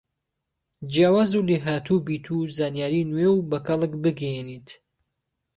جیاواز 0.91 1.31
و 1.35 1.45
لێهاتووبیت 1.49 2.25
و 2.35 2.39
زانیاری 2.57 3.07
نوێ 3.11 3.27
و 3.31 3.37
بە 3.49 3.59
کەڵک 3.67 3.93
بگەیەنیت 4.03 4.67